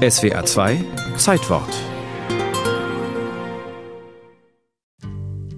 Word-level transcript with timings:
SWR 0.00 0.46
2 0.46 0.82
Zeitwort 1.18 1.68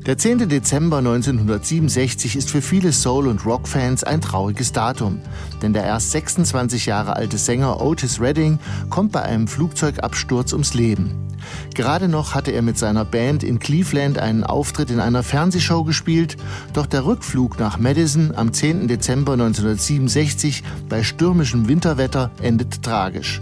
Der 0.05 0.19
10. 0.19 0.49
Dezember 0.49 0.99
1967 0.99 2.35
ist 2.35 2.51
für 2.51 2.61
viele 2.61 2.91
Soul- 2.91 3.29
und 3.29 3.47
Rock-Fans 3.47 4.03
ein 4.03 4.21
trauriges 4.21 4.73
Datum. 4.73 5.21
Denn 5.63 5.73
der 5.73 5.85
erst 5.85 6.11
26 6.11 6.87
Jahre 6.87 7.15
alte 7.15 7.39
Sänger 7.39 7.81
Otis 7.81 8.21
Redding 8.21 8.59
kommt 8.91 9.13
bei 9.13 9.23
einem 9.23 9.47
Flugzeugabsturz 9.47 10.53
ums 10.53 10.75
Leben. 10.75 11.29
Gerade 11.77 12.09
noch 12.09 12.35
hatte 12.35 12.51
er 12.51 12.63
mit 12.63 12.77
seiner 12.77 13.05
Band 13.05 13.45
in 13.45 13.61
Cleveland 13.61 14.19
einen 14.19 14.43
Auftritt 14.43 14.91
in 14.91 14.99
einer 14.99 15.23
Fernsehshow 15.23 15.85
gespielt, 15.85 16.37
doch 16.73 16.87
der 16.87 17.05
Rückflug 17.07 17.61
nach 17.61 17.79
Madison 17.79 18.35
am 18.35 18.53
10. 18.53 18.89
Dezember 18.89 19.35
1967 19.35 20.65
bei 20.89 21.05
stürmischem 21.05 21.69
Winterwetter 21.69 22.33
endet 22.43 22.83
tragisch. 22.83 23.41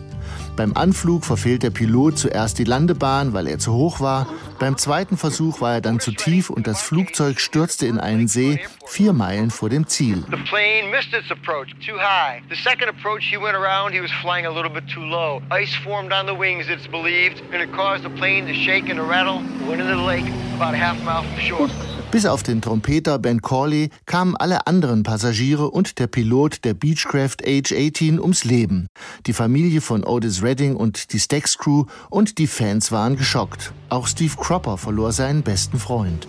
Beim 0.57 0.77
Anflug 0.77 1.25
verfehlt 1.25 1.63
der 1.63 1.71
Pilot 1.71 2.19
zuerst 2.19 2.59
die 2.59 2.65
Landebahn, 2.65 3.33
weil 3.33 3.47
er 3.47 3.59
zu 3.59 3.73
hoch 3.73 4.01
war. 4.01 4.27
Beim 4.59 4.77
zweiten 4.77 5.17
Versuch 5.17 5.61
war 5.61 5.75
er 5.75 5.81
dann 5.81 6.01
zu 6.01 6.13
tief 6.13 6.51
und 6.51 6.67
das 6.67 6.83
Flugzeug 6.83 7.41
stürzte 7.41 7.87
in 7.87 7.99
einen 7.99 8.29
See 8.29 8.61
vier 8.87 9.13
Meilen 9.13 9.51
vor 9.51 9.71
dem 9.71 9.87
Ziel. 9.87 10.25
The 10.31 10.37
plane 10.49 10.91
missed 10.91 11.15
its 11.15 11.31
approach 11.31 11.69
too 11.87 11.99
high. 11.99 12.43
The 12.51 12.57
second 12.57 12.89
approach 12.89 13.25
he 13.25 13.37
went 13.37 13.57
around, 13.57 13.93
he 13.93 14.01
was 14.01 14.11
flying 14.21 14.47
a 14.47 14.51
little 14.51 14.71
bit 14.71 14.85
too 14.93 15.05
low. 15.05 15.41
Ice 15.51 15.75
formed 15.85 16.13
on 16.13 16.27
the 16.27 16.35
wings, 16.35 16.67
it's 16.69 16.87
believed, 16.87 17.43
and 17.53 17.63
it 17.63 17.73
caused 17.73 18.05
the 18.05 18.11
plane 18.11 18.47
to 18.47 18.55
shake 18.55 18.89
and 18.91 18.99
to 18.99 19.05
rattle. 19.05 19.43
Went 19.67 19.81
into 19.81 19.95
the 19.95 20.03
lake 20.03 20.27
about 20.55 20.75
a 20.75 20.79
half 20.79 21.03
mile 21.05 21.23
from 21.23 21.39
shore. 21.39 22.00
Bis 22.11 22.27
auf 22.27 22.43
den 22.43 22.61
Trompeter 22.61 23.21
Ben 23.21 23.41
Corley 23.41 23.91
kamen 24.05 24.35
alle 24.37 24.67
anderen 24.67 25.05
Passagiere 25.05 25.71
und 25.71 26.01
der 26.01 26.09
Pilot 26.09 26.65
der 26.65 26.75
Beechcraft 26.75 27.37
H-18 27.47 28.19
ums 28.19 28.43
Leben. 28.43 28.89
Die 29.27 29.33
Familie 29.33 29.81
von 29.81 30.03
Otis 30.05 30.43
Redding 30.43 30.75
und 30.75 31.13
die 31.13 31.21
Stax 31.21 31.57
Crew 31.57 31.85
und 32.11 32.39
die 32.39 32.49
Fans 32.49 32.91
waren 32.91 33.15
geschockt. 33.15 33.73
Auch 33.91 34.09
Steve 34.09 34.35
Cropper 34.37 34.77
verlor 34.77 35.13
seinen 35.13 35.43
besten 35.43 35.79
Freund. 35.79 36.27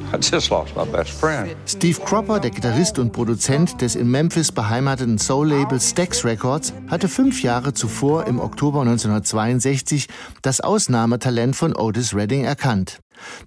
Steve 1.66 2.00
Cropper, 2.06 2.40
der 2.40 2.52
Gitarrist 2.52 3.00
und 3.00 3.12
Produzent 3.12 3.82
des 3.82 3.96
in 3.96 4.10
Memphis 4.12 4.52
beheimateten 4.52 5.18
Soul-Label 5.18 5.80
Stax 5.80 6.24
Records, 6.24 6.74
hatte 6.90 7.08
fünf 7.08 7.42
Jahre 7.42 7.74
zuvor 7.74 8.28
im 8.28 8.40
Oktober 8.40 8.82
1962 8.82 10.08
das 10.44 10.62
Ausnahmetalent 10.62 11.56
von 11.56 11.76
Otis 11.76 12.14
Redding 12.14 12.44
erkannt. 12.44 13.00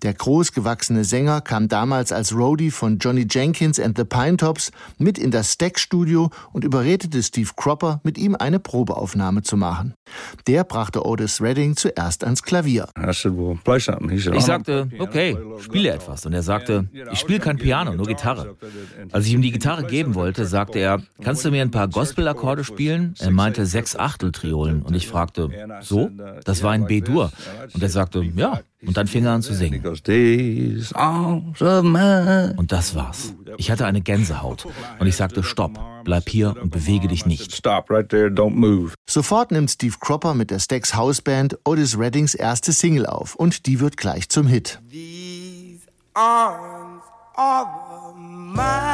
Der 0.03 0.15
großgewachsene 0.15 1.05
Sänger 1.05 1.41
kam 1.41 1.69
damals 1.69 2.13
als 2.13 2.35
Roadie 2.35 2.71
von 2.71 2.99
Johnny 2.99 3.27
Jenkins 3.29 3.79
and 3.81 3.97
the 3.97 4.05
Pinetops 4.05 4.71
mit 4.99 5.19
in 5.19 5.31
das 5.31 5.53
Stack-Studio 5.53 6.31
und 6.53 6.65
überredete 6.65 7.23
Steve 7.23 7.51
Cropper, 7.57 8.01
mit 8.05 8.19
ihm 8.19 8.37
eine 8.37 8.61
Probeaufnahme 8.61 9.43
zu 9.43 9.57
machen. 9.57 9.95
Der 10.47 10.65
brachte 10.65 11.05
Otis 11.05 11.41
Redding 11.41 11.77
zuerst 11.77 12.25
ans 12.25 12.43
Klavier. 12.43 12.89
Ich 14.35 14.45
sagte, 14.45 14.89
okay, 14.99 15.37
spiele 15.61 15.91
etwas. 15.91 16.27
Und 16.27 16.33
er 16.33 16.43
sagte, 16.43 16.89
ich 17.13 17.19
spiele 17.19 17.41
kein 17.41 17.57
Piano, 17.57 17.95
nur 17.95 18.07
Gitarre. 18.07 18.57
Als 19.13 19.27
ich 19.27 19.33
ihm 19.33 19.43
die 19.43 19.51
Gitarre 19.53 19.85
geben 19.85 20.15
wollte, 20.15 20.47
sagte 20.47 20.79
er, 20.79 21.01
kannst 21.23 21.45
du 21.45 21.51
mir 21.51 21.63
ein 21.63 21.71
paar 21.71 21.89
Gospel-Akkorde 21.89 22.65
spielen? 22.65 23.15
Er 23.19 23.31
meinte 23.31 23.67
sechs 23.67 23.97
Achteltriolen. 23.97 24.83
Und 24.83 24.95
ich 24.95 25.09
fragte, 25.09 25.49
so? 25.81 26.11
Das 26.45 26.63
war 26.63 26.73
ein 26.73 26.87
B-Dur. 26.87 27.33
Und 27.73 27.83
er 27.83 27.89
sagte, 27.89 28.23
ja. 28.23 28.61
Und 28.87 28.97
dann 28.97 29.07
fing 29.07 29.25
er 29.25 29.33
an 29.33 29.43
zu 29.43 29.55
singen. 29.55 29.83
Und 32.57 32.73
das 32.73 32.95
war's. 32.95 33.35
Ich 33.57 33.71
hatte 33.71 33.87
eine 33.87 34.01
Gänsehaut. 34.01 34.67
Und 34.99 35.07
ich 35.07 35.17
sagte, 35.17 35.43
stopp, 35.43 35.79
bleib 36.05 36.29
hier 36.29 36.57
und 36.61 36.71
bewege 36.71 37.09
dich 37.09 37.27
nicht. 37.27 37.63
Sofort 39.07 39.51
nimmt 39.51 39.71
Steve 39.71 39.97
Cropper 40.01 40.35
mit 40.35 40.51
der 40.51 40.59
Stax 40.59 40.97
Houseband 40.97 41.59
Otis 41.65 41.99
Reddings 41.99 42.35
erste 42.35 42.73
Single 42.73 43.07
auf. 43.07 43.35
Und 43.35 43.67
die 43.67 43.81
wird 43.81 43.97
gleich 43.97 44.29
zum 44.29 44.47
Hit. 44.47 44.81
These 44.91 45.87
arms 46.15 47.03
are 47.37 48.15
mine. 48.17 48.94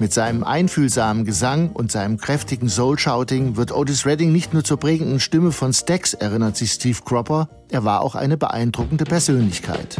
Mit 0.00 0.14
seinem 0.14 0.44
einfühlsamen 0.44 1.26
Gesang 1.26 1.72
und 1.72 1.92
seinem 1.92 2.16
kräftigen 2.16 2.70
Soul-Shouting 2.70 3.56
wird 3.56 3.70
Otis 3.70 4.06
Redding 4.06 4.32
nicht 4.32 4.54
nur 4.54 4.64
zur 4.64 4.78
prägenden 4.78 5.20
Stimme 5.20 5.52
von 5.52 5.74
Stax, 5.74 6.14
erinnert 6.14 6.56
sich 6.56 6.72
Steve 6.72 6.98
Cropper, 7.04 7.50
er 7.70 7.84
war 7.84 8.00
auch 8.00 8.14
eine 8.14 8.36
beeindruckende 8.36 9.04
Persönlichkeit. 9.04 9.96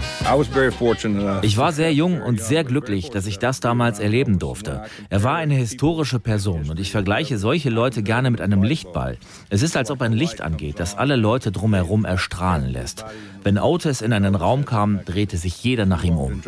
Ich 1.42 1.56
war 1.56 1.72
sehr 1.72 1.92
jung 1.92 2.20
und 2.20 2.40
sehr 2.40 2.64
glücklich, 2.64 3.10
dass 3.10 3.26
ich 3.26 3.38
das 3.38 3.60
damals 3.60 4.00
erleben 4.00 4.38
durfte. 4.38 4.82
Er 5.08 5.22
war 5.22 5.36
eine 5.36 5.54
historische 5.54 6.18
Person 6.18 6.68
und 6.70 6.80
ich 6.80 6.90
vergleiche 6.90 7.38
solche 7.38 7.70
Leute 7.70 8.02
gerne 8.02 8.30
mit 8.30 8.40
einem 8.40 8.62
Lichtball. 8.62 9.18
Es 9.50 9.62
ist, 9.62 9.76
als 9.76 9.90
ob 9.90 10.02
ein 10.02 10.12
Licht 10.12 10.40
angeht, 10.40 10.80
das 10.80 10.98
alle 10.98 11.16
Leute 11.16 11.52
drumherum 11.52 12.04
erstrahlen 12.04 12.70
lässt. 12.72 13.04
Wenn 13.44 13.58
Otis 13.58 14.00
in 14.00 14.12
einen 14.12 14.34
Raum 14.34 14.64
kam, 14.64 15.04
drehte 15.04 15.36
sich 15.36 15.62
jeder 15.62 15.86
nach 15.86 16.02
ihm 16.02 16.16
um. 16.16 16.42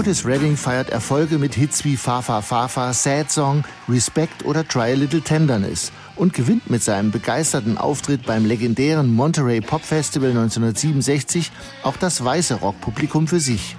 Otis 0.00 0.24
Redding 0.24 0.56
feiert 0.56 0.88
Erfolge 0.88 1.36
mit 1.36 1.54
Hits 1.54 1.84
wie 1.84 1.94
Fafa 1.94 2.40
Fafa, 2.40 2.94
Sad 2.94 3.30
Song, 3.30 3.64
Respect 3.86 4.46
oder 4.46 4.66
Try 4.66 4.92
a 4.92 4.94
Little 4.94 5.20
Tenderness 5.20 5.92
und 6.16 6.32
gewinnt 6.32 6.70
mit 6.70 6.82
seinem 6.82 7.10
begeisterten 7.10 7.76
Auftritt 7.76 8.24
beim 8.24 8.46
legendären 8.46 9.14
Monterey 9.14 9.60
Pop 9.60 9.84
Festival 9.84 10.30
1967 10.30 11.52
auch 11.82 11.98
das 11.98 12.24
weiße 12.24 12.54
Rockpublikum 12.54 13.28
für 13.28 13.40
sich. 13.40 13.76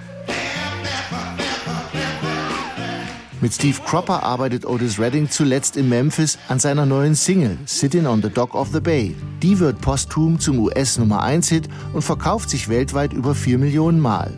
Mit 3.40 3.52
Steve 3.52 3.78
Cropper 3.84 4.22
arbeitet 4.22 4.64
Otis 4.64 5.00
Redding 5.00 5.28
zuletzt 5.28 5.76
in 5.76 5.88
Memphis 5.88 6.38
an 6.46 6.60
seiner 6.60 6.86
neuen 6.86 7.16
Single 7.16 7.58
Sitting 7.66 8.06
on 8.06 8.22
the 8.22 8.30
Dock 8.30 8.54
of 8.54 8.68
the 8.72 8.78
Bay. 8.78 9.16
Die 9.42 9.58
wird 9.58 9.80
posthum 9.80 10.38
zum 10.38 10.60
US 10.60 10.98
Nummer 10.98 11.20
1 11.24 11.48
Hit 11.48 11.68
und 11.92 12.02
verkauft 12.02 12.48
sich 12.48 12.68
weltweit 12.68 13.12
über 13.12 13.34
4 13.34 13.58
Millionen 13.58 13.98
Mal. 13.98 14.32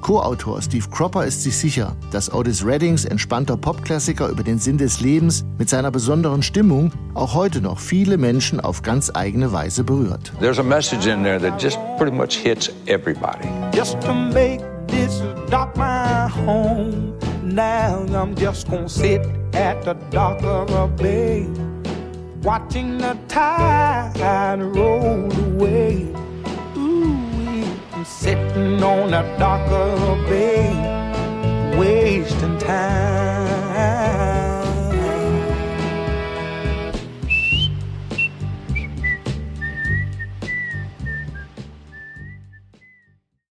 Co-Autor 0.00 0.62
Steve 0.62 0.88
Cropper 0.90 1.24
ist 1.24 1.42
sich 1.42 1.56
sicher, 1.56 1.96
dass 2.10 2.32
Otis 2.32 2.64
Reddings 2.64 3.04
entspannter 3.04 3.56
Popklassiker 3.56 4.28
über 4.28 4.42
den 4.42 4.58
Sinn 4.58 4.78
des 4.78 5.00
Lebens 5.00 5.44
mit 5.58 5.68
seiner 5.68 5.90
besonderen 5.90 6.42
Stimmung 6.42 6.92
auch 7.14 7.34
heute 7.34 7.60
noch 7.60 7.78
viele 7.78 8.16
Menschen 8.16 8.60
auf 8.60 8.82
ganz 8.82 9.10
eigene 9.14 9.52
Weise 9.52 9.84
berührt. 9.84 10.32
There's 10.40 10.58
a 10.58 10.62
message 10.62 11.06
in 11.06 11.22
there 11.22 11.40
that 11.40 11.60
just 11.60 11.78
pretty 11.98 12.16
much 12.16 12.36
hits 12.36 12.70
everybody. 12.86 13.48
Just 13.74 14.00
to 14.02 14.14
make 14.14 14.60
this 14.86 15.22
dock 15.50 15.76
my 15.76 16.28
home. 16.46 17.14
Now 17.42 18.04
I'm 18.14 18.34
just 18.34 18.68
gonna 18.70 18.88
sit 18.88 19.22
at 19.54 19.82
the 19.84 19.94
dock 20.10 20.42
of 20.42 20.70
a 20.70 20.86
bay, 20.86 21.46
watching 22.42 22.98
the 22.98 23.16
tide 23.26 24.60
roll 24.60 25.30
away. 25.54 26.06
Ooh, 27.98 28.00
I'm 28.00 28.04
sitting 28.04 28.82
on 28.82 29.10
the 29.10 29.22
dock 29.38 29.66
of 29.72 30.02
a 30.02 30.28
bay, 30.28 31.76
wasting 31.76 32.58
time. 32.58 33.27